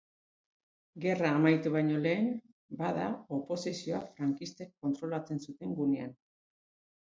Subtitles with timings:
[1.03, 2.33] Gerra amaitu baino lehen,
[2.81, 3.05] bada
[3.39, 6.21] oposizioa frankistek kontrolatzen zuten gunean.